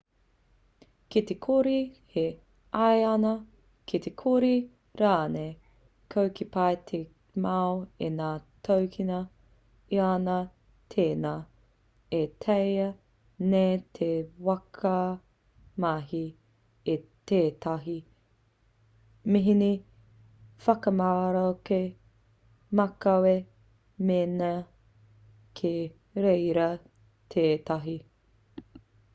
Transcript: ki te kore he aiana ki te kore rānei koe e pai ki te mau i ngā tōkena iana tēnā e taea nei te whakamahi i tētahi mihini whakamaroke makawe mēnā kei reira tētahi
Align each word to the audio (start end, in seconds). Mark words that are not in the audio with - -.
ki 1.13 1.21
te 1.29 1.35
kore 1.45 1.73
he 2.13 2.21
aiana 2.85 3.33
ki 3.89 3.99
te 4.05 4.11
kore 4.21 4.49
rānei 5.01 5.51
koe 6.15 6.31
e 6.45 6.47
pai 6.55 6.77
ki 6.79 6.83
te 7.09 7.41
mau 7.43 7.75
i 8.05 8.09
ngā 8.15 8.29
tōkena 8.69 9.19
iana 9.97 10.37
tēnā 10.95 11.35
e 12.21 12.23
taea 12.45 12.87
nei 13.53 13.77
te 13.99 14.09
whakamahi 14.49 16.23
i 16.95 16.97
tētahi 17.33 17.97
mihini 19.35 19.71
whakamaroke 20.67 21.81
makawe 22.81 23.35
mēnā 24.11 24.53
kei 25.61 25.89
reira 26.27 26.69
tētahi 27.37 27.99